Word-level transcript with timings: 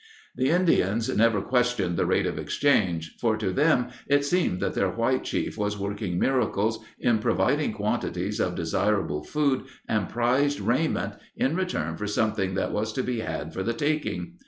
The 0.35 0.49
Indians 0.49 1.15
never 1.15 1.41
questioned 1.43 1.95
the 1.95 2.07
rate 2.07 2.25
of 2.25 2.39
exchange, 2.39 3.17
for 3.19 3.37
to 3.37 3.51
them 3.53 3.89
it 4.07 4.25
seemed 4.25 4.59
that 4.59 4.73
their 4.73 4.89
white 4.89 5.23
chief 5.23 5.59
was 5.59 5.77
working 5.77 6.17
miracles 6.17 6.79
in 6.99 7.19
providing 7.19 7.71
quantities 7.73 8.39
of 8.39 8.55
desirable 8.55 9.23
food 9.23 9.65
and 9.87 10.09
prized 10.09 10.59
raiment 10.59 11.13
in 11.35 11.55
return 11.55 11.97
for 11.97 12.07
something 12.07 12.55
that 12.55 12.71
was 12.71 12.91
to 12.93 13.03
be 13.03 13.19
had 13.19 13.53
for 13.53 13.61
the 13.61 13.73
taking. 13.73 14.39